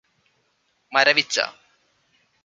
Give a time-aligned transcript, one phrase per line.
[0.91, 1.37] മരവിച്ച